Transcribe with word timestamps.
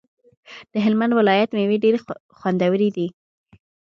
د 0.71 0.73
هلمند 0.85 1.13
ولایت 1.19 1.49
ميوی 1.55 1.77
ډيری 1.83 1.99
خوندوری 2.37 2.89
دی 2.97 3.07